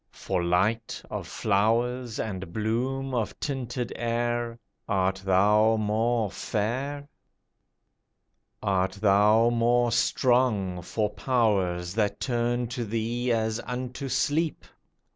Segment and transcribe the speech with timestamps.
[0.09, 4.57] For light of flowers, and bloom of tinted air,
[4.89, 7.07] Art thou more fair?
[8.63, 14.65] Art thou more strong For powers that turn to thee as unto sleep?